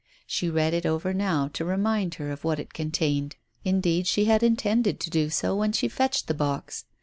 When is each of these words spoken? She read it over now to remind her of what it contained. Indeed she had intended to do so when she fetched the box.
She 0.25 0.49
read 0.49 0.73
it 0.73 0.83
over 0.83 1.13
now 1.13 1.47
to 1.49 1.63
remind 1.63 2.15
her 2.15 2.31
of 2.31 2.43
what 2.43 2.59
it 2.59 2.73
contained. 2.73 3.35
Indeed 3.63 4.07
she 4.07 4.25
had 4.25 4.41
intended 4.41 4.99
to 4.99 5.11
do 5.11 5.29
so 5.29 5.55
when 5.55 5.73
she 5.73 5.87
fetched 5.87 6.25
the 6.27 6.33
box. 6.33 6.85